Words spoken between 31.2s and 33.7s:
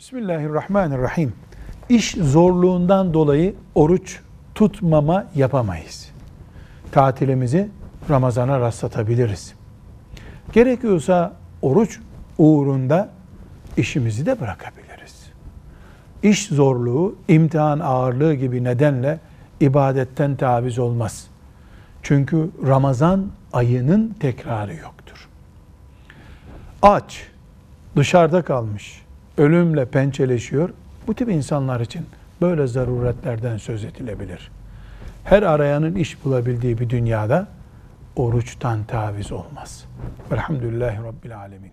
insanlar için böyle zaruretlerden